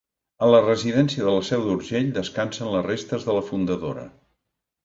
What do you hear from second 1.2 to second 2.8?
de la Seu d'Urgell descansen